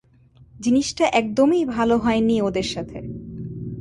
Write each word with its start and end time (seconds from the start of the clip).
জিনিসটা 0.59 1.05
একদমই 1.11 1.65
ভালো 1.65 1.95
হয়নি 1.97 2.35
ওদের 2.41 2.63
সাথে। 2.63 2.99